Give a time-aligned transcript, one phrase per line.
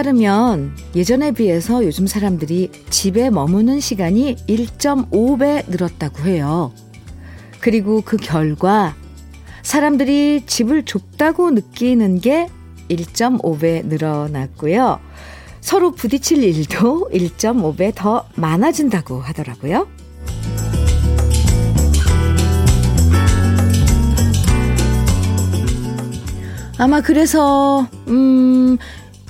[0.00, 6.72] 따르면 예전에 비해서 요즘 사람들이 집에 머무는 시간이 1.5배 늘었다고 해요.
[7.60, 8.94] 그리고 그 결과
[9.62, 12.48] 사람들이 집을 좁다고 느끼는 게
[12.88, 15.00] 1.5배 늘어났고요.
[15.60, 19.86] 서로 부딪힐 일도 1.5배 더 많아진다고 하더라고요.
[26.78, 28.78] 아마 그래서, 음,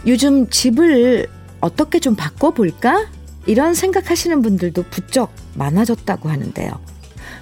[0.07, 1.27] 요즘 집을
[1.61, 3.09] 어떻게 좀 바꿔볼까?
[3.47, 6.71] 이런 생각하시는 분들도 부쩍 많아졌다고 하는데요.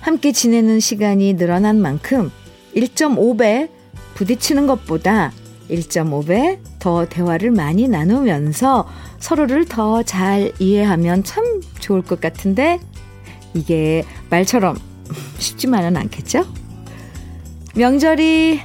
[0.00, 2.30] 함께 지내는 시간이 늘어난 만큼
[2.74, 3.68] 1.5배
[4.14, 5.32] 부딪히는 것보다
[5.70, 8.88] 1.5배 더 대화를 많이 나누면서
[9.18, 12.80] 서로를 더 잘 이해하면 참 좋을 것 같은데
[13.54, 14.76] 이게 말처럼
[15.38, 16.46] 쉽지만은 않겠죠?
[17.74, 18.60] 명절이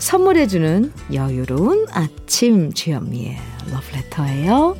[0.00, 3.36] 선물해주는 여유로운 아침 주현미의
[3.70, 4.76] 러브레터예요.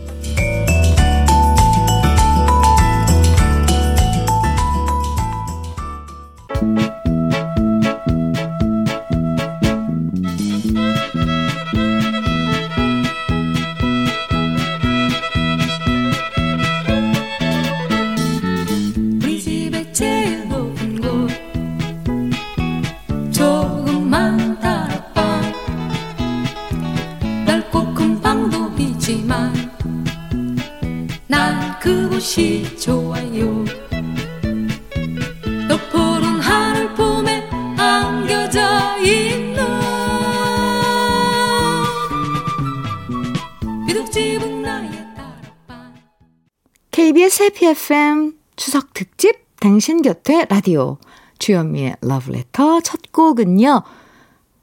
[47.51, 50.99] 2 FM 추석 특집 당신 곁에 라디오
[51.39, 53.83] 주현미의 러브레터 첫 곡은요.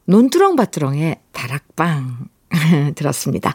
[0.06, 2.30] 논두렁밭두렁의 다락방
[2.96, 3.54] 들었습니다.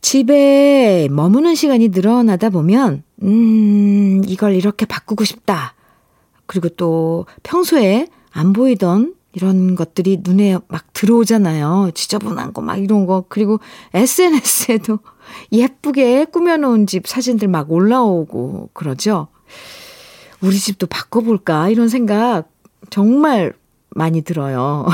[0.00, 5.74] 집에 머무는 시간이 늘어나다 보면 음 이걸 이렇게 바꾸고 싶다.
[6.46, 11.90] 그리고 또 평소에 안 보이던 이런 것들이 눈에 막 들어오잖아요.
[11.92, 13.26] 지저분한 거 막 이런 거.
[13.28, 13.60] 그리고
[13.92, 14.98] SNS에도
[15.52, 19.28] 예쁘게 꾸며놓은 집 사진들 막 올라오고 그러죠.
[20.40, 21.68] 우리 집도 바꿔볼까?
[21.68, 22.44] 이런 생각
[22.88, 23.52] 정말
[23.90, 24.86] 많이 들어요.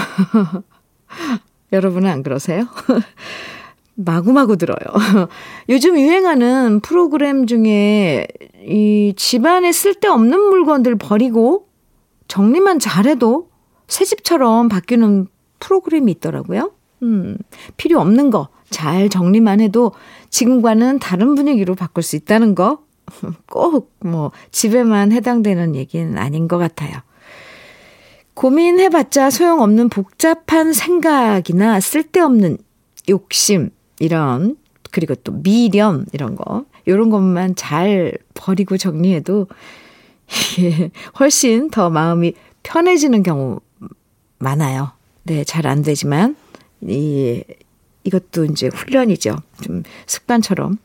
[1.73, 2.67] 여러분은 안 그러세요?
[3.95, 5.29] 마구마구 들어요.
[5.69, 8.27] 요즘 유행하는 프로그램 중에
[8.67, 11.69] 이 집안에 쓸데없는 물건들 버리고
[12.27, 13.52] 정리만 잘해도
[13.93, 15.27] 새 집처럼 바뀌는
[15.61, 16.73] 프로그램이 있더라고요.
[17.03, 17.37] 음,
[17.77, 19.93] 필요 없는 거 잘 정리만 해도
[20.31, 22.83] 지금과는 다른 분위기로 바꿀 수 있다는 거
[23.47, 26.93] 꼭 뭐 집에만 해당되는 얘기는 아닌 것 같아요.
[28.35, 32.57] 고민해봤자 소용없는 복잡한 생각이나 쓸데없는
[33.09, 33.71] 욕심
[34.01, 34.57] 이런
[34.91, 39.47] 그리고 또 미련 이런 거 이런 것만 잘 버리고 정리해도
[41.21, 43.61] 훨씬 더 마음이 편해지는 경우
[44.43, 44.93] 많아요.
[45.25, 46.37] 네, 잘 안 되지만
[46.83, 47.43] 이
[48.05, 49.37] 이것도 이제 훈련이죠.
[49.63, 50.77] 좀 습관처럼.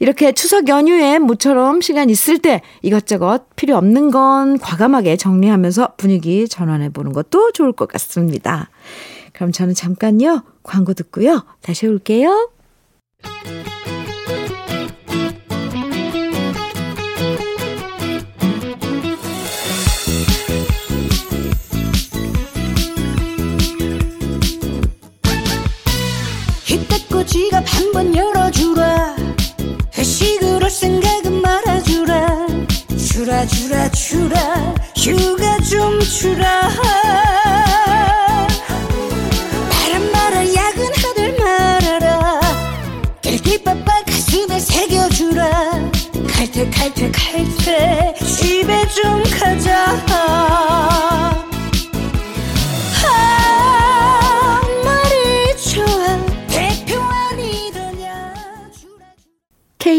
[0.00, 6.88] 이렇게 추석 연휴에 모처럼 시간 있을 때 이것저것 필요 없는 건 과감하게 정리하면서 분위기 전환해
[6.88, 8.70] 보는 것도 좋을 것 같습니다.
[9.32, 10.42] 그럼 저는 잠깐요.
[10.64, 11.44] 광고 듣고요.
[11.62, 12.50] 다시 올게요.
[27.74, 29.16] 한번 열어주라.
[29.96, 32.46] 회식으로 생각은 말아주라.
[32.96, 34.74] 주라 주라 주라.
[34.96, 36.68] 휴가 좀 주라.
[39.70, 42.40] 바람 말아 야근하들 말아라.
[43.22, 45.90] 길길빠빠 가슴에 새겨주라.
[46.28, 48.14] 칼퇴 칼퇴 칼퇴.
[48.24, 49.96] 집에 좀 가자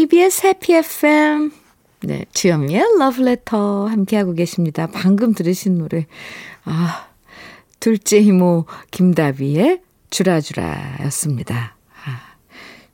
[0.06, 1.50] KBS 해피 FM.
[2.02, 4.86] 네, 주현미의 러브레터 함께하고 계십니다.
[4.86, 6.06] 방금 들으신 노래.
[6.64, 7.08] 아,
[7.80, 9.80] 둘째 이모 김다비의
[10.10, 11.74] 주라주라 였습니다.
[12.04, 12.20] 아,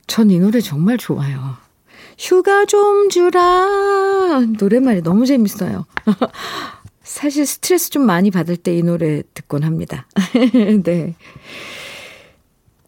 [0.07, 1.57] 전 이 노래 정말 좋아요.
[2.19, 4.41] 휴가 좀 주라.
[4.59, 5.85] 노래말이 너무 재밌어요.
[7.05, 10.07] 사실 스트레스 좀 많이 받을 때 이 노래 듣곤 합니다.
[10.83, 11.15] 네.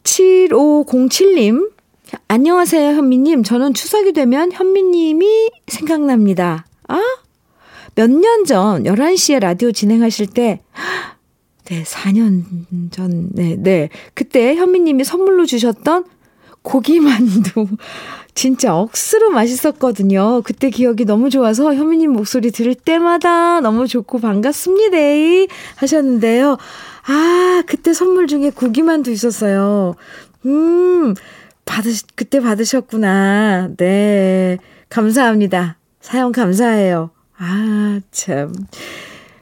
[0.04, 1.72] 7507님,
[2.28, 3.42] 안녕하세요, 현미님.
[3.42, 6.66] 저는 추석이 되면 현미님이 생각납니다.
[6.88, 7.00] 아?
[7.94, 10.60] 몇 년 전 11시에 라디오 진행하실 때,
[11.66, 12.42] 네, 4년
[12.90, 13.88] 전, 네, 네.
[14.14, 16.04] 그때 현미님이 선물로 주셨던
[16.62, 17.66] 고기만두.
[18.34, 20.42] 진짜 억수로 맛있었거든요.
[20.44, 24.96] 그때 기억이 너무 좋아서 현미님 목소리 들을 때마다 너무 좋고 반갑습니다.
[25.76, 26.56] 하셨는데요.
[27.06, 29.94] 아, 그때 선물 중에 고기만두 있었어요.
[30.46, 31.14] 음,
[31.64, 33.70] 받으, 그때 받으셨구나.
[33.76, 34.58] 네.
[34.88, 35.78] 감사합니다.
[36.00, 37.10] 사용 감사해요.
[37.38, 38.52] 아, 참.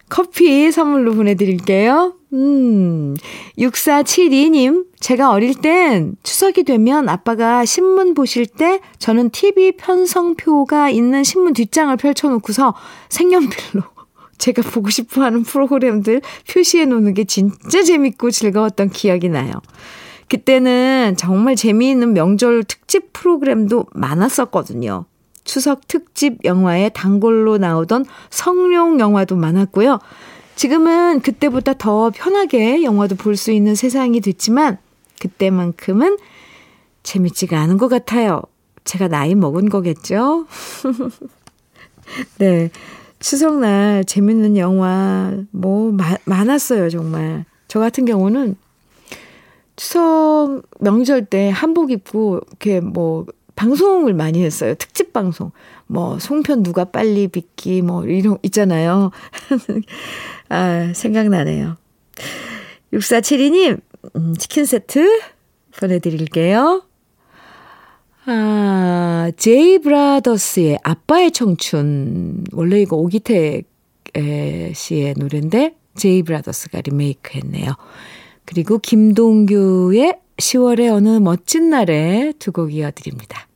[0.08, 2.14] 커피 선물로 보내드릴게요.
[2.34, 3.16] 음,
[3.58, 11.52] 6472님, 제가 어릴 땐 추석이 되면 아빠가 신문 보실 때 저는 TV 편성표가 있는 신문
[11.52, 12.74] 뒷장을 펼쳐놓고서
[13.08, 13.82] 색연필로
[14.38, 16.20] 제가 보고 싶어 하는 프로그램들
[16.50, 19.52] 표시해 놓는 게 진짜 재밌고 즐거웠던 기억이 나요.
[20.32, 25.04] 그때는 정말 재미있는 명절 특집 프로그램도 많았었거든요.
[25.44, 29.98] 추석 특집 영화에 단골로 나오던 성룡 영화도 많았고요.
[30.56, 34.78] 지금은 그때보다 더 편하게 영화도 볼 수 있는 세상이 됐지만
[35.20, 36.16] 그때만큼은
[37.02, 38.40] 재밌지가 않은 것 같아요.
[38.84, 40.46] 제가 나이 먹은 거겠죠?
[42.40, 42.70] 네.
[43.20, 47.44] 추석날 재밌는 영화 뭐 마, 많았어요, 정말.
[47.68, 48.56] 저 같은 경우는
[49.76, 54.74] 추석 명절 때 한복 입고 이렇게 뭐 방송을 많이 했어요.
[54.74, 55.52] 특집 방송.
[55.86, 59.10] 뭐 송편 누가 빨리 빚기 뭐 이런 있잖아요.
[60.48, 61.76] 아, 생각나네요.
[62.92, 63.80] 6472님,
[64.16, 65.20] 음, 치킨 세트
[65.78, 66.82] 보내드릴게요.
[68.26, 72.44] 아, 제이 브라더스의 아빠의 청춘.
[72.52, 73.66] 원래 이거 오기택
[74.74, 77.72] 씨의 노래인데, 제이 브라더스가 리메이크 했네요.
[78.52, 83.48] 그리고 김동규의 10월의 어느 멋진 날에 두 곡 이어드립니다.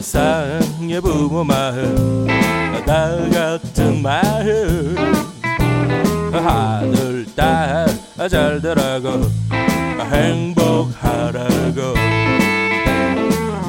[0.00, 2.26] 세상의 부모 마음
[2.86, 4.96] 나 같은 마음
[6.32, 7.87] 하늘 딸
[8.26, 9.30] 잘 되라고
[10.10, 11.94] 행복하라고.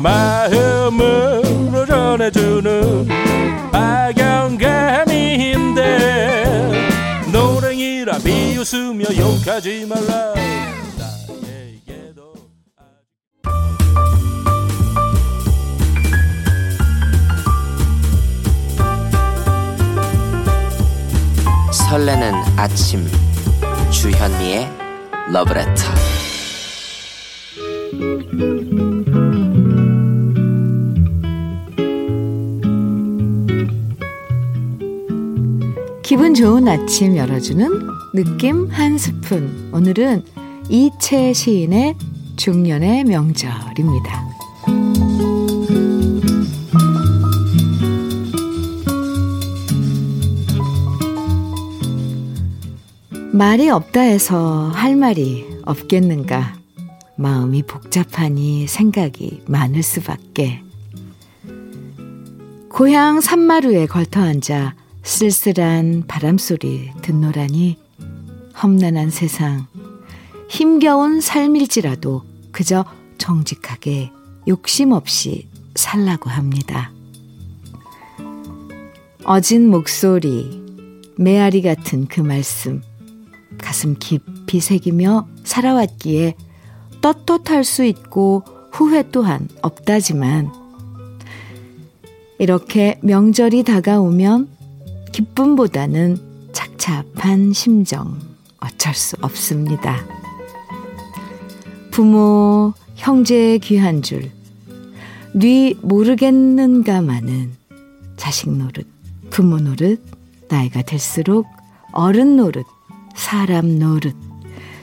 [0.01, 3.07] 마음으로 전해주는
[3.71, 5.81] 악영감인데
[7.31, 10.33] 노랭이라 비웃으며 욕하지 말라.
[21.71, 23.07] 설레는 아침
[23.99, 24.69] 주현미의
[25.33, 25.83] 러브레터
[36.01, 37.69] 기분 좋은 아침 열어주는
[38.13, 40.23] 느낌 한 스푼 오늘은
[40.69, 41.97] 이채 시인의
[42.37, 44.28] 중년의 명절입니다.
[53.39, 56.57] 말이 없다 해서 할 말이 없겠는가.
[57.15, 60.61] 마음이 복잡하니 생각이 많을 수밖에.
[62.67, 67.77] 고향 산마루에 걸터 앉아 쓸쓸한 바람소리 듣노라니
[68.61, 69.67] 험난한 세상.
[70.49, 72.83] 힘겨운 삶일지라도 그저
[73.19, 74.11] 정직하게
[74.49, 76.91] 욕심 없이 살라고 합니다.
[79.23, 80.61] 어진 목소리,
[81.15, 82.81] 메아리 같은 그 말씀.
[83.59, 86.35] 가슴 깊이 새기며 살아왔기에
[87.01, 90.51] 떳떳할 수 있고 후회 또한 없다지만
[92.39, 94.47] 이렇게 명절이 다가오면
[95.11, 96.17] 기쁨보다는
[96.53, 98.19] 착잡한 심정
[98.59, 99.97] 어쩔 수 없습니다.
[101.91, 104.31] 부모, 형제의 귀한 줄,
[105.33, 107.51] 뉘 모르겠는가마는
[108.15, 108.87] 자식 노릇,
[109.29, 110.01] 부모 노릇,
[110.47, 111.45] 나이가 들수록
[111.91, 112.65] 어른 노릇,
[113.15, 114.15] 사람 노릇.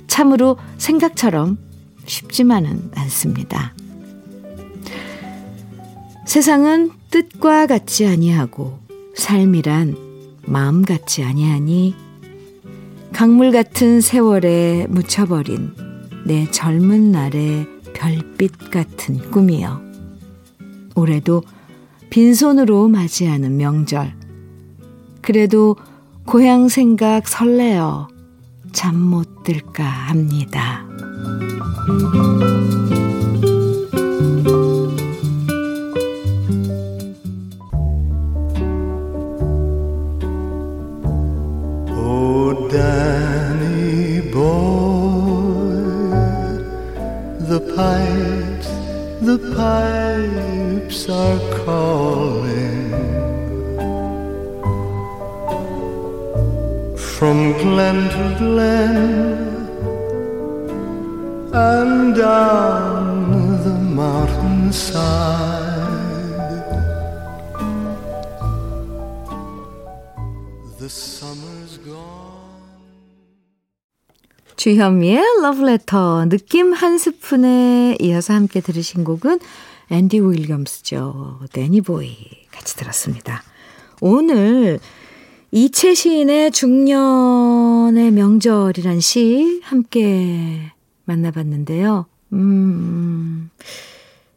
[0.07, 1.59] 참으로 생각처럼
[2.07, 3.75] 쉽지만은 않습니다.
[6.27, 8.79] 세상은 뜻과 같지 아니하고
[9.15, 9.97] 삶이란
[10.45, 11.95] 마음 같지 아니하니
[13.13, 15.73] 강물 같은 세월에 묻혀버린
[16.25, 19.81] 내 젊은 날의 별빛 같은 꿈이여.
[20.95, 21.43] 올해도
[22.11, 24.15] 빈손으로 맞이하는 명절.
[25.23, 25.77] 그래도
[26.25, 28.09] 고향 생각 설레어
[28.77, 30.85] 잠 못 들까 합니다.
[41.89, 42.69] Oh,
[47.49, 52.86] the pipes are calling
[57.17, 59.57] from glen to glen
[61.55, 65.17] and down the mountainside.
[70.79, 72.37] The summer's gone.
[74.57, 79.41] 주현미의 러브레터 느낌 한 스푼에 이어서 함께 들으신 곡은
[79.91, 81.41] 앤디 윌리엄스죠.
[81.51, 82.15] 데니보이
[82.53, 83.43] 같이 들었습니다.
[84.03, 84.81] 오늘
[85.53, 90.73] 이채 시인의 중년의 명절이란 시 함께
[91.05, 92.07] 만나봤는데요.
[92.33, 93.51] 음,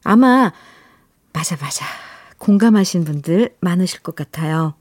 [0.04, 0.54] 아마
[1.34, 1.86] 맞아 맞아
[2.38, 4.76] 공감하신 분들 많으실 것 같아요.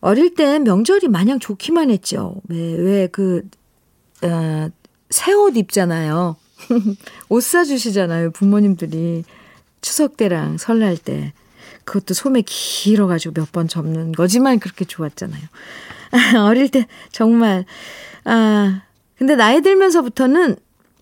[0.00, 2.40] 어릴 때 명절이 마냥 좋기만 했죠.
[2.48, 3.48] 왜, 왜 그,
[4.22, 4.68] 어,
[5.10, 6.36] 새옷 입잖아요.
[7.28, 8.30] 옷 사주시잖아요.
[8.32, 9.24] 부모님들이.
[9.80, 11.32] 추석 때랑 설날 때.
[11.84, 15.42] 그것도 소매 길어가지고 몇 번 접는 거지만 그렇게 좋았잖아요.
[16.46, 17.64] 어릴 때 정말,
[18.24, 18.82] 아,
[19.18, 20.56] 근데 나이 들면서부터는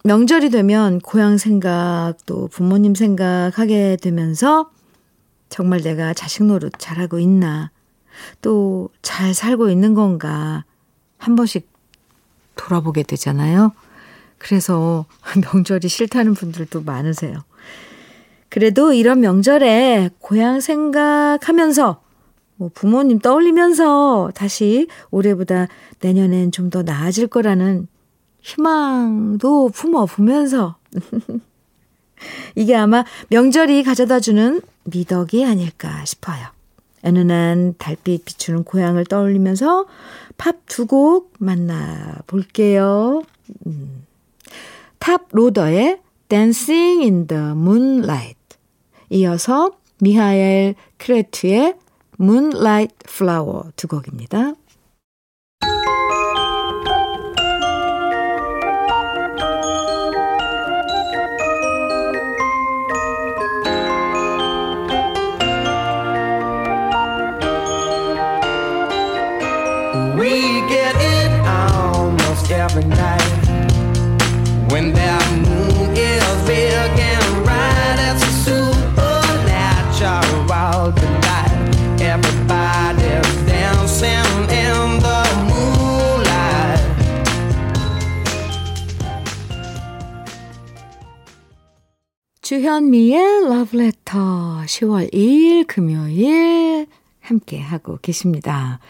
[0.05, 4.71] 명절이 되면 고향 생각 또 부모님 생각하게 되면서
[5.49, 7.71] 정말 내가 자식 노릇 잘하고 있나
[8.43, 10.65] 또 잘 살고 있는 건가
[11.19, 11.69] 한 번씩
[12.57, 13.73] 돌아보게 되잖아요.
[14.39, 15.07] 그래서
[15.53, 17.45] 명절이 싫다는 분들도 많으세요.
[18.51, 22.03] 그래도 이런 명절에 고향 생각하면서
[22.57, 25.67] 뭐 부모님 떠올리면서 다시 올해보다
[26.01, 27.89] 내년엔 좀 더 나아질 거라는
[28.43, 30.77] 희망도 품어 보면서
[32.55, 36.47] 이게 아마 명절이 가져다 주는 미덕이 아닐까 싶어요.
[37.05, 39.87] 은은한 달빛 비추는 고향을 떠올리면서
[40.37, 43.23] 팝 두 곡 만나볼게요.
[43.67, 44.05] 음.
[44.99, 48.37] 탑 로더의 Dancing in the Moonlight
[49.11, 51.75] 이어서 미하엘 크레트의
[52.19, 54.55] Moonlight Flower 두 곡입니다.
[92.51, 96.89] 주현미의 러브레터 10월 2일 금요일
[97.21, 98.81] 함께 하고 계십니다.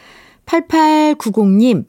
[0.47, 1.85] 8890님,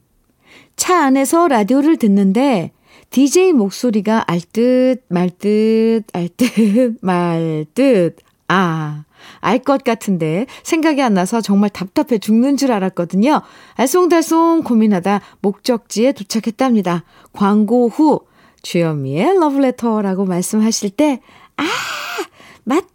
[0.76, 2.72] 차 안에서 라디오를 듣는데
[3.08, 8.16] DJ 목소리가 알 듯, 말 듯, 알 듯, 말 듯,
[8.48, 9.04] 아,
[9.40, 13.40] 알 것 같은데 생각이 안 나서 정말 답답해 죽는 줄 알았거든요.
[13.76, 17.04] 알쏭달쏭 고민하다 목적지에 도착했답니다.
[17.32, 18.20] 광고 후
[18.62, 21.20] 주현미의 러브레터라고 말씀하실 때,
[21.64, 22.24] 아,
[22.64, 22.86] 맞다!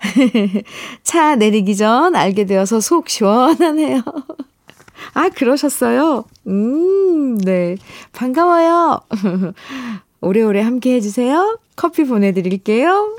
[1.02, 4.02] 차 내리기 전 알게 되어서 속 시원하네요.
[5.14, 6.24] 아, 그러셨어요?
[6.46, 7.76] 음, 네.
[8.12, 9.00] 반가워요.
[10.20, 11.58] 오래오래 함께 해주세요.
[11.76, 13.16] 커피 보내드릴게요.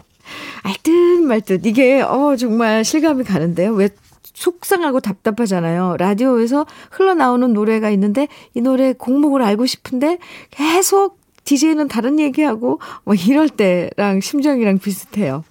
[0.63, 1.65] 알듯 말듯.
[1.65, 3.73] 이게, 어, 정말 실감이 가는데요.
[3.73, 3.89] 왜
[4.33, 5.97] 속상하고 답답하잖아요.
[5.97, 10.17] 라디오에서 흘러나오는 노래가 있는데 이 노래 곡목을 알고 싶은데
[10.49, 15.43] 계속 DJ는 다른 얘기하고 뭐 이럴 때랑 심정이랑 비슷해요.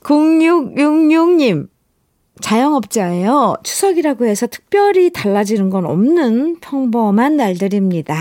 [0.00, 1.68] 0666님,
[2.40, 3.56] 자영업자예요.
[3.62, 8.16] 추석이라고 해서 특별히 달라지는 건 없는 평범한 날들입니다.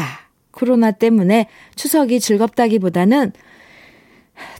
[0.51, 3.31] 코로나 때문에 추석이 즐겁다기보다는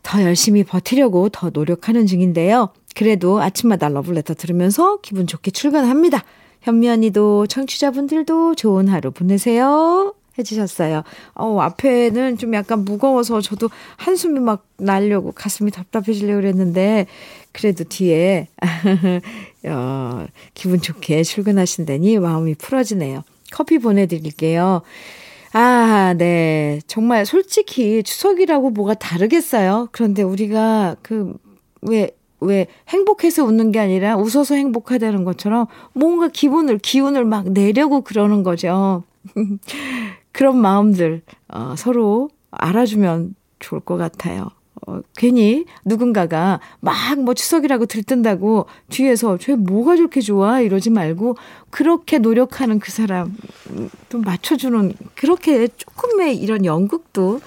[0.03, 2.69] 더 열심히 버티려고 더 노력하는 중인데요.
[2.95, 6.23] 그래도 아침마다 러블레터 들으면서 기분 좋게 출근합니다.
[6.61, 10.13] 현미 언니도 청취자분들도 좋은 하루 보내세요.
[10.37, 11.03] 해주셨어요.
[11.35, 17.07] 어, 앞에는 좀 약간 무거워서 저도 한숨이 막 나려고 가슴이 답답해지려고 그랬는데,
[17.51, 18.47] 그래도 뒤에,
[19.65, 23.23] 어, 기분 좋게 출근하신다니 마음이 풀어지네요.
[23.51, 24.81] 커피 보내드릴게요.
[25.53, 26.79] 아, 네.
[26.87, 29.89] 정말 솔직히 추석이라고 뭐가 다르겠어요.
[29.91, 31.33] 그런데 우리가 그,
[31.81, 38.43] 왜, 왜 행복해서 웃는 게 아니라 웃어서 행복하다는 것처럼 뭔가 기분을, 기운을 막 내려고 그러는
[38.43, 39.03] 거죠.
[40.31, 44.49] 그런 마음들 어, 서로 알아주면 좋을 것 같아요.
[44.85, 51.35] 어, 괜히 누군가가 막 뭐 추석이라고 들뜬다고 뒤에서 쟤 뭐가 저렇게 좋아 이러지 말고
[51.69, 53.35] 그렇게 노력하는 그 사람
[54.09, 57.41] 좀 맞춰주는 그렇게 조금의 이런 연극도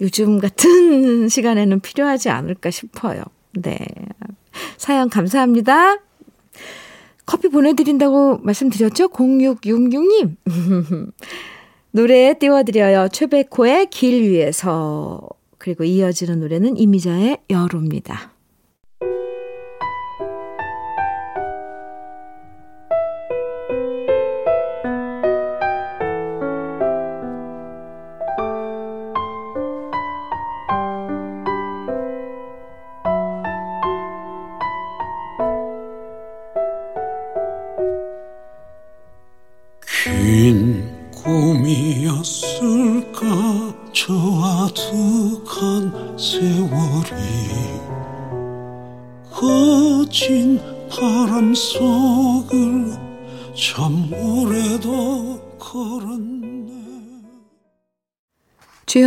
[0.00, 3.22] 요즘 같은 시간에는 필요하지 않을까 싶어요.
[3.52, 3.78] 네.
[4.76, 5.98] 사연 감사합니다.
[7.24, 9.08] 커피 보내드린다고 말씀드렸죠?
[9.08, 10.36] 0666님.
[11.96, 13.08] 노래 띄워드려요.
[13.08, 15.26] 최백호의 길 위에서.
[15.56, 18.35] 그리고 이어지는 노래는 이미자의 여로입니다.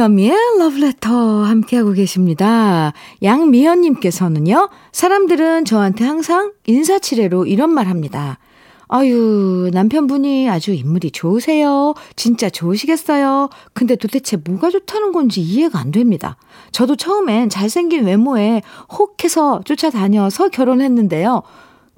[0.09, 2.93] 주현미의 러브레터 함께하고 계십니다.
[3.21, 8.39] 양미현님께서는요, 사람들은 저한테 항상 인사치레로 이런 말 합니다.
[8.87, 11.93] 아유, 남편분이 아주 인물이 좋으세요.
[12.15, 13.49] 진짜 좋으시겠어요.
[13.73, 16.37] 근데 도대체 뭐가 좋다는 건지 이해가 안 됩니다.
[16.71, 21.43] 저도 처음엔 잘생긴 외모에 혹해서 쫓아다녀서 결혼했는데요.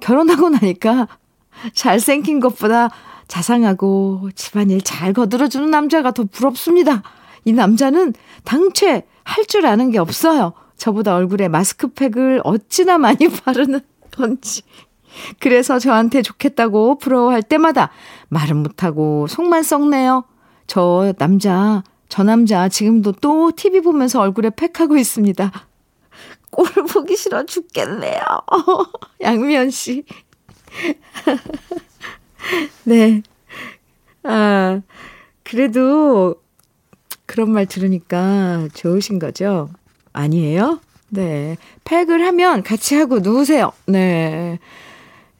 [0.00, 1.08] 결혼하고 나니까
[1.74, 2.90] 잘생긴 것보다
[3.28, 7.02] 자상하고 집안일 잘 거들어주는 남자가 더 부럽습니다.
[7.44, 10.52] 이 남자는 당최 할 줄 아는 게 없어요.
[10.76, 13.80] 저보다 얼굴에 마스크팩을 어찌나 많이 바르는
[14.10, 14.62] 건지.
[15.38, 17.90] 그래서 저한테 좋겠다고 부러워할 때마다
[18.28, 20.24] 말은 못하고 속만 썩네요.
[20.66, 25.52] 저 남자, 저 남자 지금도 또 TV 보면서 얼굴에 팩하고 있습니다.
[26.50, 28.20] 꼴 보기 싫어 죽겠네요.
[29.20, 30.04] 양미연 씨.
[32.84, 33.22] 네.
[34.24, 34.80] 아,
[35.44, 36.36] 그래도
[37.32, 39.70] 그런 말 들으니까 좋으신 거죠?
[40.12, 40.80] 아니에요?
[41.08, 41.56] 네.
[41.84, 43.72] 팩을 하면 같이 하고 누우세요.
[43.86, 44.58] 네.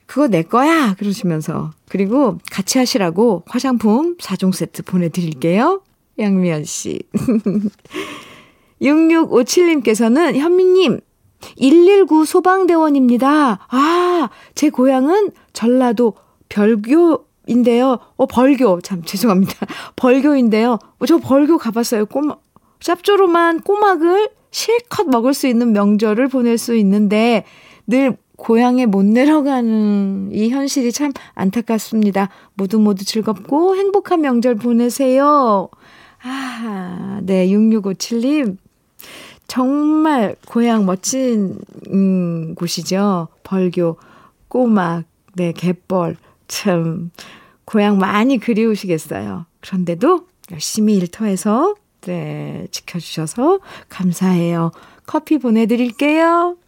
[0.07, 0.95] 그거 내 거야!
[0.95, 1.73] 그러시면서.
[1.91, 5.83] 그리고 같이 하시라고 화장품 4종 세트 보내드릴게요.
[6.19, 7.03] 양미연 씨.
[8.81, 10.99] 6657님께서는 현미님,
[11.59, 13.67] 119 소방대원입니다.
[13.69, 16.15] 아, 제 고향은 전라도
[16.49, 17.99] 별교 인데요.
[18.17, 18.81] 어, 벌교.
[18.83, 19.55] 참, 죄송합니다.
[19.97, 20.79] 벌교인데요.
[20.99, 22.07] 어, 저 벌교 가봤어요.
[22.07, 22.43] 꼬막,
[22.81, 27.45] 짭조름한 꼬막을 실컷 먹을 수 있는 명절을 보낼 수 있는데
[27.87, 32.29] 늘 고향에 못 내려가는 이 현실이 참 안타깝습니다.
[32.55, 35.69] 모두 모두 즐겁고 행복한 명절 보내세요.
[36.23, 38.57] 아, 네, 6657님.
[39.47, 41.59] 정말 고향 멋진,
[41.93, 43.29] 음, 곳이죠.
[43.43, 43.97] 벌교,
[44.49, 46.17] 꼬막, 네, 갯벌.
[46.53, 47.11] 참,
[47.65, 49.47] 고향 많이 그리우시겠어요.
[49.61, 54.71] 그런데도 열심히 일터에서, 네, 지켜주셔서 감사해요.
[55.07, 56.59] 커피 보내드릴게요.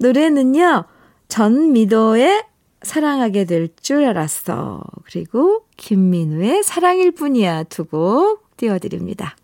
[0.00, 0.84] 노래는요,
[1.28, 2.44] 전미도의
[2.82, 4.82] 사랑하게 될 줄 알았어.
[5.04, 9.36] 그리고 김민우의 사랑일 뿐이야 두 곡 띄워드립니다.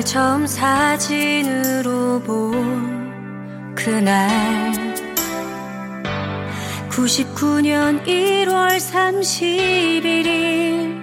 [0.00, 4.72] 널 처음 사진으로 본 그날
[6.88, 10.98] 99년 1월 31일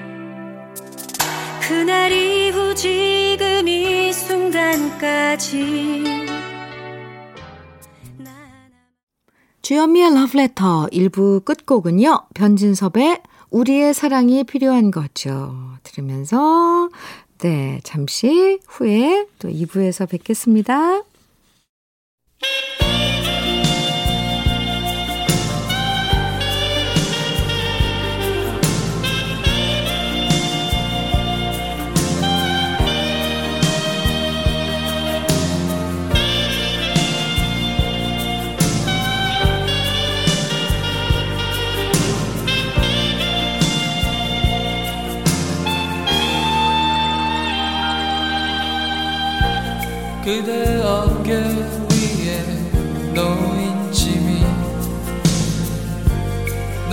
[1.62, 6.04] 그날 이후 지금 이 순간까지
[9.62, 12.30] 주현미의 러브레터 1부 끝곡은요.
[12.34, 15.54] 변진섭의 우리의 사랑이 필요한 거죠.
[15.84, 16.90] 들으면서
[17.40, 21.04] 네, 잠시 후에 또 2부에서 뵙겠습니다.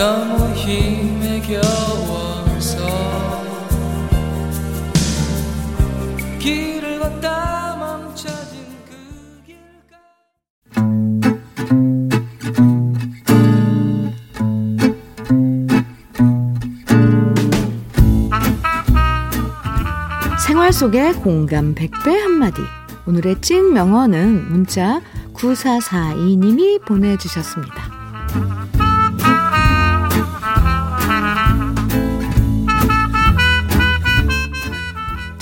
[0.04, 2.76] 너무 힘에 겨워서
[6.38, 9.96] 길을 걷다 멈춰진 그 길가
[20.46, 22.60] 생활 속의 공감 100배 한마디
[23.06, 25.00] 오늘의 찐 명언은 문자
[25.32, 27.83] 9442님이 보내주셨습니다.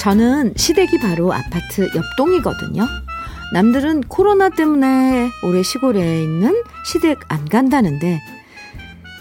[0.03, 2.85] 저는 시댁이 바로 아파트 옆동이거든요.
[3.53, 8.21] 남들은 코로나 때문에 올해 시골에 있는 시댁 안 간다는데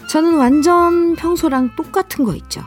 [0.08, 2.62] 저는 완전 평소랑 똑같은 거 있죠.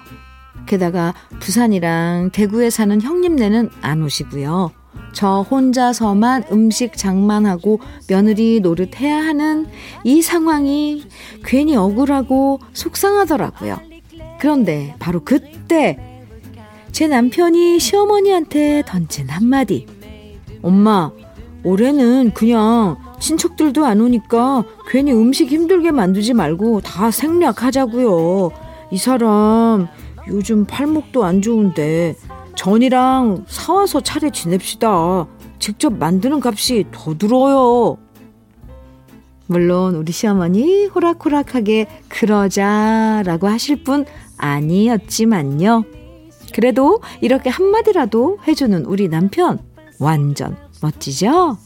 [0.65, 4.71] 게다가 부산이랑 대구에 사는 형님네는 안 오시고요.
[5.11, 9.67] 저 혼자서만 음식 장만하고 며느리 노릇해야 하는
[10.05, 11.05] 이 상황이
[11.43, 13.77] 괜히 억울하고 속상하더라고요.
[14.39, 16.14] 그런데 바로 그때
[16.95, 19.85] 제 남편이 시어머니한테 던진 한마디.
[20.61, 21.11] 엄마,
[21.65, 28.49] 올해는 그냥 친척들도 안 오니까 괜히 음식 힘들게 만들지 말고 다 생략하자고요.
[28.91, 29.89] 이 사람
[30.29, 32.15] 요즘 팔목도 안 좋은데
[32.55, 35.27] 전이랑 사와서 차례 지냅시다.
[35.59, 37.97] 직접 만드는 값이 더 들어요.
[39.47, 44.05] 물론 우리 시어머니 호락호락하게 그러자라고 하실 분
[44.37, 46.04] 아니었지만요.
[46.55, 49.59] 그래도 이렇게 한마디라도 해주는 우리 남편
[49.99, 51.57] 완전 멋지죠?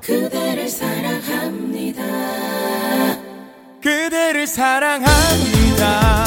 [0.00, 2.02] 그대를 사랑합니다.
[3.82, 6.21] 그대를 사랑합니다.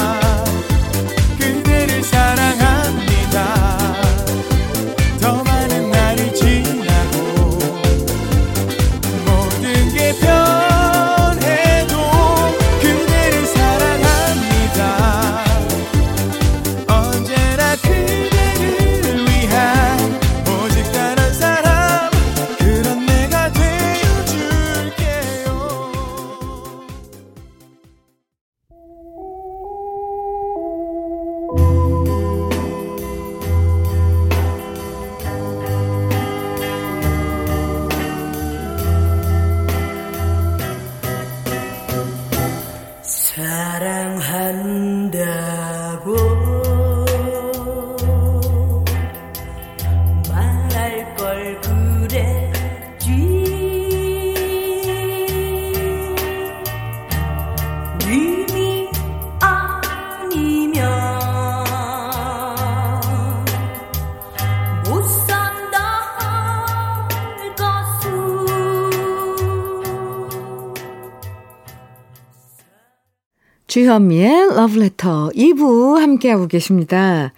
[73.75, 77.33] 주현미의 러브레터 2부 함께하고 계십니다.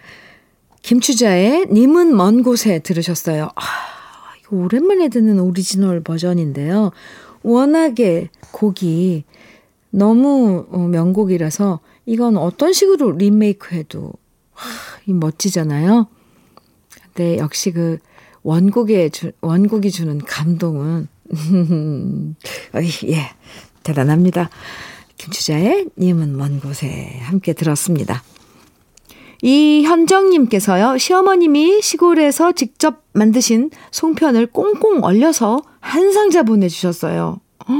[0.82, 3.50] 김추자의 님은 먼 곳에 들으셨어요.
[3.56, 3.60] 아,
[4.40, 6.92] 이거 오랜만에 듣는 오리지널 버전인데요.
[7.42, 9.24] 워낙에 곡이
[9.90, 14.12] 너무 어, 명곡이라서 이건 어떤 식으로 리메이크 해도
[14.52, 14.68] 하,
[15.06, 16.06] 이 멋지잖아요.
[17.02, 17.98] 근데 역시 그
[18.44, 21.08] 원곡에 주, 원곡이 주는 감동은
[22.74, 23.22] 어이, 예
[23.82, 24.50] 대단합니다.
[25.18, 28.22] 김추자의 님은 먼 곳에 함께 들었습니다.
[29.42, 37.40] 이현정님께서요, 시어머님이 시골에서 직접 만드신 송편을 꽁꽁 얼려서 한 상자 보내주셨어요.
[37.68, 37.72] 어,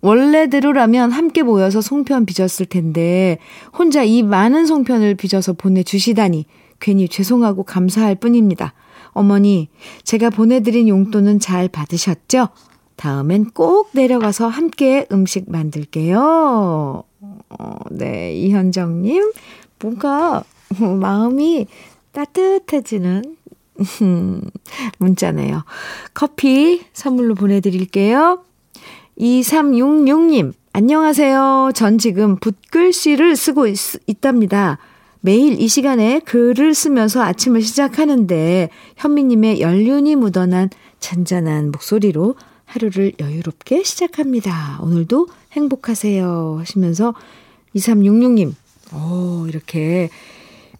[0.00, 3.38] 원래대로라면 함께 모여서 송편 빚었을 텐데,
[3.76, 6.46] 혼자 이 많은 송편을 빚어서 보내주시다니,
[6.80, 8.72] 괜히 죄송하고 감사할 뿐입니다.
[9.10, 9.68] 어머니,
[10.04, 12.48] 제가 보내드린 용돈은 잘 받으셨죠?
[12.96, 17.04] 다음엔 꼭 내려가서 함께 음식 만들게요.
[17.48, 19.32] 어, 네, 이현정님,
[19.80, 20.42] 뭔가
[20.80, 21.66] 마음이
[22.12, 23.36] 따뜻해지는
[24.98, 25.64] 문자네요.
[26.14, 28.42] 커피 선물로 보내드릴게요.
[29.18, 31.72] 2366님, 안녕하세요.
[31.74, 34.78] 전 지금 붓글씨를 쓰고 있, 있답니다.
[35.20, 44.78] 매일 이 시간에 글을 쓰면서 아침을 시작하는데 현미님의 연륜이 묻어난 잔잔한 목소리로 하루를 여유롭게 시작합니다.
[44.82, 46.58] 오늘도 행복하세요.
[46.60, 47.14] 하시면서
[47.74, 48.54] 2366님,
[48.94, 50.10] 오, 이렇게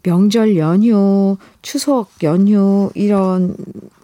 [0.02, 3.56] 명절 연휴, 추석 연휴, 이런,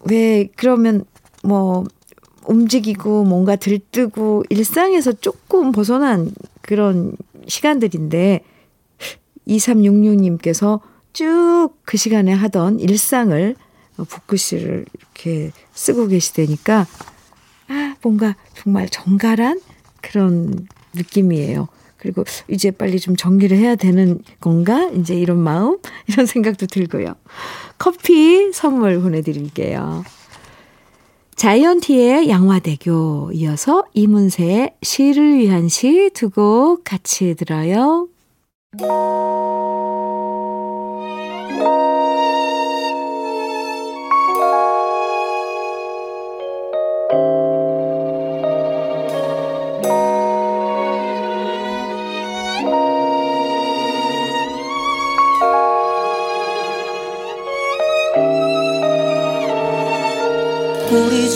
[0.09, 1.05] 왜, 그러면
[1.45, 1.85] 뭐,
[2.45, 7.14] 움직이고 뭔가 들뜨고 일상에서 조금 벗어난 그런
[7.47, 8.45] 시간들인데,
[9.47, 10.81] 2366님께서
[11.12, 11.53] 쭉
[11.85, 13.55] 그 시간에 하던 일상을
[13.97, 17.12] 붓글씨를 이렇게 쓰고 계시다니까, 아,
[18.03, 19.61] 뭔가 정말 정갈한
[20.01, 21.69] 그런 느낌이에요.
[21.97, 24.91] 그리고 이제 빨리 좀 정리를 해야 되는 건가?
[24.95, 25.79] 이제 이런 마음?
[26.09, 27.15] 이런 생각도 들고요.
[27.79, 30.05] 커피 선물 보내드릴게요.
[31.37, 38.09] 자이언티의 양화대교 이어서 이문세의 시를 위한 시 두 곡 같이 들어요.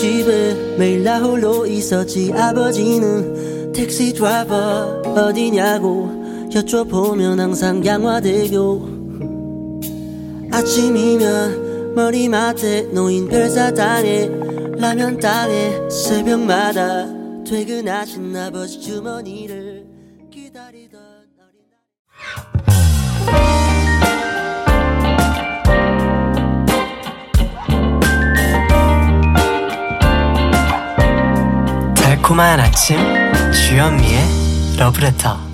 [0.07, 2.31] 집에 매일 나 홀로 있었지.
[2.33, 8.97] 아버지는 택시 드라이버 어디냐고 여쭤보면 항상 양화대교.
[10.51, 14.29] 아침이면 머리맡에 놓인 별사탕에
[14.77, 17.07] 라면 땅에 새벽마다
[17.45, 19.66] 퇴근하신 아버지 주머니를
[32.27, 32.97] 달콤한 아침
[33.53, 35.46] 주현미의 러브레터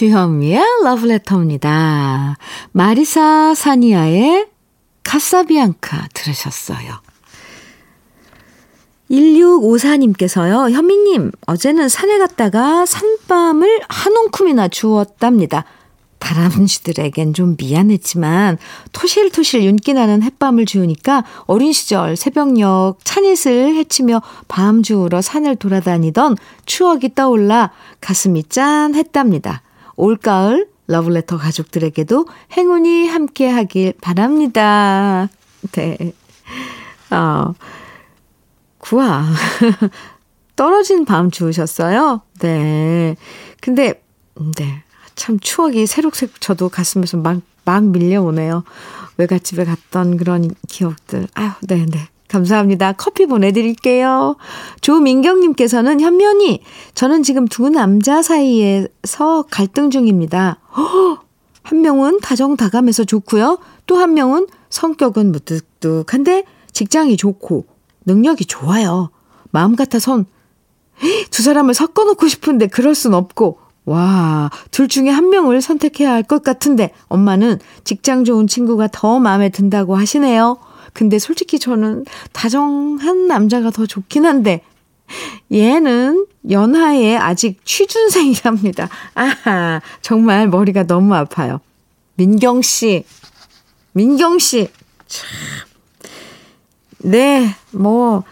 [0.00, 2.38] 주현미의 러브레터입니다.
[2.72, 4.46] 마리사 사니아의
[5.02, 7.02] 카사비앙카 들으셨어요.
[9.10, 15.66] 1654님께서요, 현미님, 어제는 산에 갔다가 산밤을 한 움큼이나 주웠답니다.
[16.18, 18.56] 다람쥐들에겐 좀 미안했지만
[18.92, 27.14] 토실토실 윤기 나는 햇밤을 주우니까 어린 시절 새벽녘 찬잇을 헤치며 밤 주우러 산을 돌아다니던 추억이
[27.14, 29.62] 떠올라 가슴이 짠했답니다.
[30.00, 35.28] 올가을 러블레터 가족들에게도 행운이 함께 하길 바랍니다.
[35.72, 35.96] 네.
[37.10, 37.54] 어,
[38.78, 39.24] 구아.
[40.56, 42.22] 떨어진 밤 주우셨어요?
[42.40, 43.16] 네.
[43.60, 44.02] 근데,
[44.56, 44.82] 네.
[45.14, 48.64] 참 추억이 새록새록 저도 가슴에서 막, 막 밀려오네요.
[49.16, 51.28] 외갓집에 갔던 그런 기억들.
[51.34, 52.08] 아유, 네네.
[52.30, 52.92] 감사합니다.
[52.92, 54.36] 커피 보내드릴게요.
[54.80, 56.62] 조민경님께서는 현면이,
[56.94, 60.58] 저는 지금 두 남자 사이에서 갈등 중입니다.
[60.76, 61.18] 허!
[61.62, 63.58] 한 명은 다정다감해서 좋고요.
[63.86, 67.66] 또 한 명은 성격은 무뚝뚝한데 직장이 좋고
[68.06, 69.10] 능력이 좋아요.
[69.50, 70.26] 마음 같아선
[71.30, 76.44] 두 사람을 섞어놓고 싶은데 그럴 순 없고 와, 둘 중에 한 명을 선택해야 할 것
[76.44, 80.58] 같은데 엄마는 직장 좋은 친구가 더 마음에 든다고 하시네요.
[80.92, 84.62] 근데 솔직히 저는 다정한 남자가 더 좋긴 한데
[85.52, 88.88] 얘는 연하에 아직 취준생이랍니다.
[89.14, 91.60] 아하, 정말 머리가 너무 아파요.
[92.14, 93.04] 민경 씨,
[93.92, 94.68] 민경 씨,
[95.06, 95.28] 참.
[96.98, 98.24] 네, 뭐,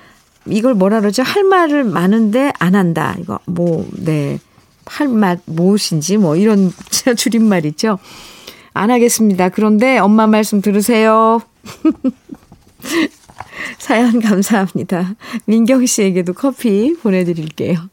[0.47, 1.23] 이걸 뭐라 그러죠?
[1.23, 3.17] 할 말을 많은데 안 한다.
[3.19, 4.39] 이거, 뭐, 네.
[4.87, 6.73] 할 말, 무엇인지, 뭐, 이런
[7.17, 7.99] 줄임말이죠.
[8.75, 9.49] 안 하겠습니다.
[9.49, 11.41] 그런데 엄마 말씀 들으세요.
[13.79, 15.15] 사연 감사합니다.
[15.47, 17.89] 민경 씨에게도 커피 보내드릴게요.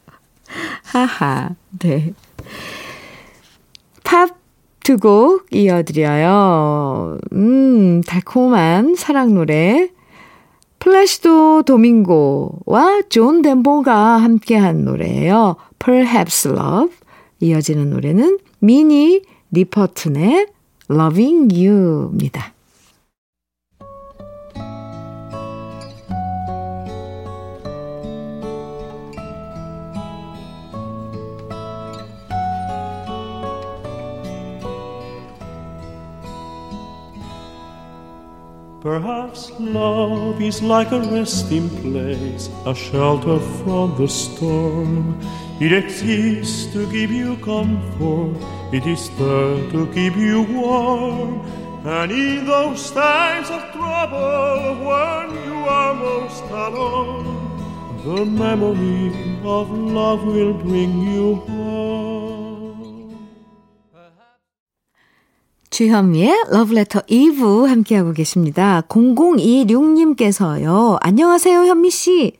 [0.84, 2.12] 하하, 네.
[4.04, 4.46] 팝
[4.86, 7.18] 두 곡 이어드려요.
[7.32, 9.90] 음, 달콤한 사랑 노래.
[10.78, 15.56] 플라시도 도밍고와 존 덴버가 함께한 노래예요.
[15.80, 16.94] Perhaps Love.
[17.40, 20.46] 이어지는 노래는 미니 리퍼튼의
[20.88, 22.52] Loving You입니다.
[38.82, 45.18] Perhaps love is like a resting place, a shelter from the storm.
[45.60, 48.36] It exists to give you comfort,
[48.74, 51.40] it is there to keep you warm.
[51.86, 57.32] And in those times of trouble, when you are most alone,
[58.04, 61.55] the memory of love will bring you home.
[65.76, 68.82] 주현미의 러브레터 2부 함께하고 계십니다.
[68.88, 70.96] 0026님께서요.
[71.02, 72.32] 안녕하세요, 현미씨.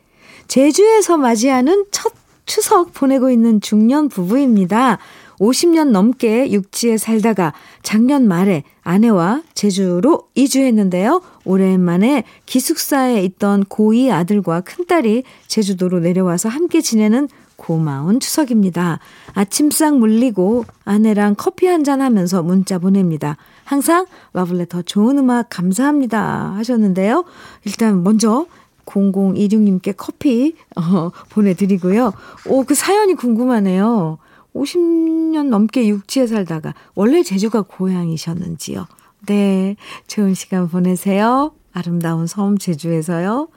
[0.48, 2.14] 제주에서 맞이하는 첫
[2.46, 4.96] 추석 보내고 있는 중년 부부입니다.
[5.38, 11.20] 50년 넘게 육지에 살다가 작년 말에 아내와 제주로 이주했는데요.
[11.44, 19.00] 오랜만에 기숙사에 있던 고2 아들과 큰딸이 제주도로 내려와서 함께 지내는 고마운 추석입니다.
[19.32, 23.36] 아침상 물리고 아내랑 커피 한잔 하면서 문자 보냅니다.
[23.64, 27.24] 항상 러블레터 좋은 음악 감사합니다 하셨는데요.
[27.64, 28.46] 일단 먼저
[28.86, 32.12] 0026님께 커피 어, 보내드리고요.
[32.46, 34.18] 오, 그 사연이 궁금하네요.
[34.54, 38.86] 50년 넘게 육지에 살다가 원래 제주가 고향이셨는지요.
[39.26, 41.52] 네, 좋은 시간 보내세요.
[41.72, 43.48] 아름다운 섬 제주에서요.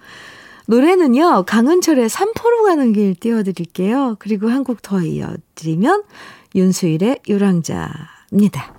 [0.70, 4.18] 노래는요, 강은철의 산포로 가는 길 띄워드릴게요.
[4.20, 6.04] 그리고 한 곡 더 이어드리면
[6.54, 8.76] 윤수일의 유랑자입니다.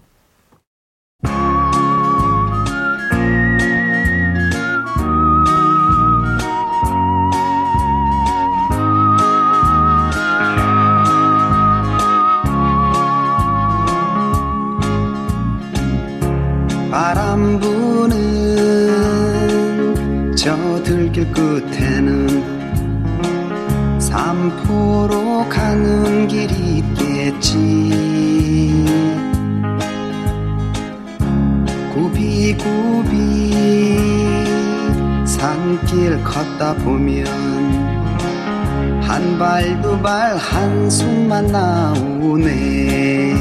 [16.90, 18.20] 바람 부는
[20.36, 21.79] 저 들길 끝에는
[24.40, 27.56] 삼포로 가는 길이 있겠지.
[31.92, 33.50] 굽이굽이
[35.26, 37.26] 산길 걷다 보면
[39.02, 43.34] 한 발 두 발 한숨만 나오네.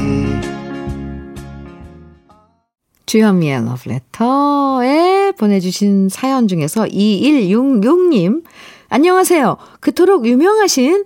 [3.06, 8.42] 주현미의 러브레터에 보내주신 사연 중에서 2166님,
[8.92, 9.56] 안녕하세요.
[9.78, 11.04] 그토록 유명하신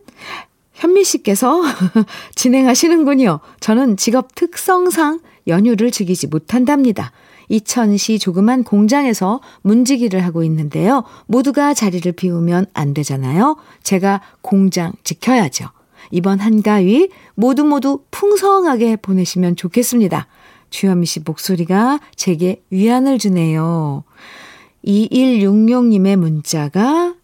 [0.73, 1.63] 현미 씨께서
[2.35, 3.41] 진행하시는군요.
[3.61, 7.13] 저는 직업 특성상 연휴를 즐기지 못한답니다.
[7.51, 11.05] 이천시 조그만 공장에서 문지기를 하고 있는데요.
[11.27, 13.59] 모두가 자리를 비우면 안 되잖아요.
[13.83, 15.69] 제가 공장 지켜야죠.
[16.11, 20.27] 이번 한가위 모두 모두 풍성하게 보내시면 좋겠습니다.
[20.71, 24.05] 주현미 씨 목소리가 제게 위안을 주네요.
[24.87, 27.15] 2166님의 문자가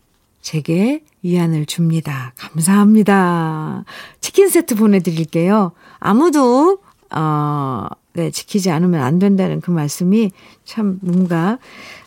[0.40, 2.33] 제게 위안을 줍니다.
[2.37, 3.85] 감사합니다.
[4.20, 5.72] 치킨 세트 보내드릴게요.
[5.98, 6.79] 아무도,
[7.11, 10.31] 어, 네, 지키지 않으면 안 된다는 그 말씀이
[10.64, 11.59] 참 뭔가,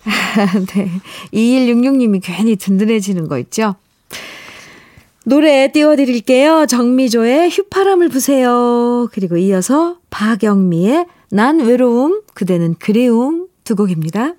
[0.75, 0.89] 네.
[1.33, 3.75] 2166님이 괜히 든든해지는 거 있죠?
[5.25, 6.65] 노래 띄워드릴게요.
[6.65, 9.07] 정미조의 휘파람을 부세요.
[9.13, 14.33] 그리고 이어서 박영미의 난 외로움, 그대는 그리움 두 곡입니다.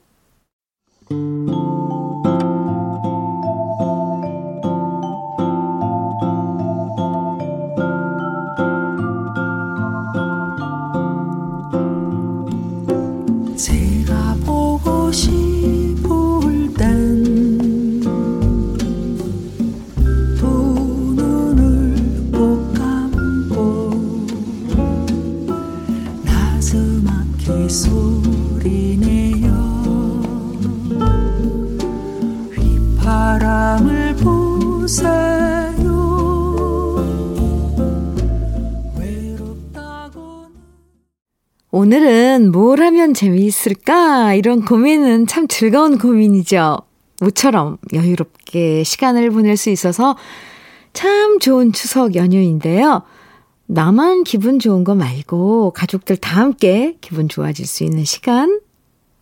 [15.15, 15.44] 보
[41.85, 44.33] 오늘은 뭘 하면 재미있을까?
[44.33, 46.79] 이런 고민은 참 즐거운 고민이죠.
[47.21, 50.17] 모처럼 여유롭게 시간을 보낼 수 있어서
[50.95, 53.03] 참 좋은 추석 연휴인데요.
[53.67, 58.63] 나만 기분 좋은 거 말고 가족들 다 함께 기분 좋아질 수 있는 시간,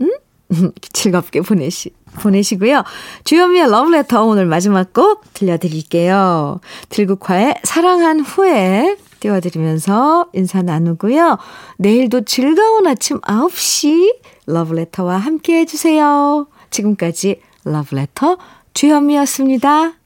[0.00, 0.12] 음?
[0.92, 2.84] 즐겁게 보내시, 보내시고요.
[3.24, 6.60] 주현미의 러브레터 오늘 마지막 곡 들려드릴게요.
[6.90, 11.38] 들국화의 사랑한 후에 띄워드리면서 인사 나누고요.
[11.78, 14.16] 내일도 즐거운 아침 9시
[14.46, 16.48] 러브레터와 함께 해주세요.
[16.70, 18.38] 지금까지 러브레터
[18.74, 20.01] 주현미였습니다.